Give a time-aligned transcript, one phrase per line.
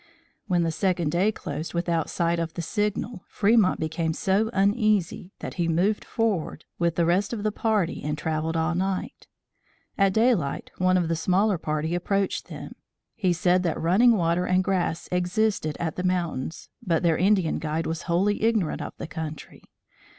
[0.47, 5.53] When the second day closed without sight of the signal, Fremont became so uneasy that
[5.61, 9.27] he moved forward with the rest of the party and travelled all night.
[9.99, 12.73] At daylight, one of the smaller party approached them.
[13.13, 17.85] He said that running water and grass existed at the mountains, but their Indian guide
[17.85, 19.61] was wholly ignorant of the country.